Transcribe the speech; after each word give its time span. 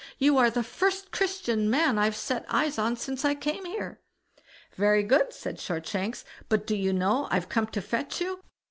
you 0.17 0.35
are 0.39 0.49
the 0.49 0.63
first 0.63 1.11
Christian 1.11 1.69
man 1.69 1.99
I've 1.99 2.15
set 2.15 2.43
eyes 2.49 2.79
on 2.79 2.95
since 2.95 3.23
I 3.23 3.35
came 3.35 3.65
here." 3.65 4.01
"Very 4.75 5.03
good", 5.03 5.31
said 5.31 5.59
Shortshanks; 5.59 6.25
"but 6.49 6.65
do 6.65 6.75
you 6.75 6.91
know 6.91 7.27
I've 7.29 7.49
come 7.49 7.67
to 7.67 7.83
fetch 7.83 8.19
you?" 8.19 8.41